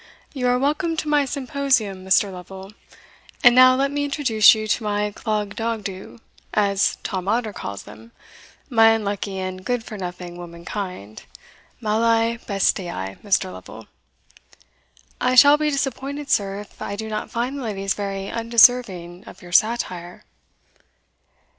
[0.33, 2.31] "You are welcome to my symposion, Mr.
[2.33, 2.73] Lovel.
[3.43, 6.19] And now let me introduce you to my Clogdogdo's,
[6.55, 8.11] as Tom Otter calls them
[8.67, 11.25] my unlucky and good for nothing womankind
[11.79, 13.53] malae bestiae, Mr.
[13.53, 13.85] Lovel."
[15.21, 19.43] "I shall be disappointed, sir, if I do not find the ladies very undeserving of
[19.43, 20.23] your satire."